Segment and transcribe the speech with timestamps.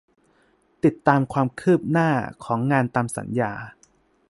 [0.83, 2.09] ติดตามความคืบหน้า
[2.45, 3.51] ของงานตามสัญญา